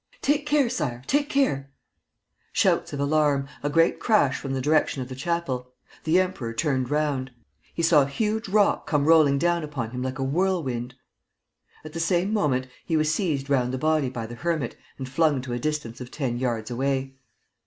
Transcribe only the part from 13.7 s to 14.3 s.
the body by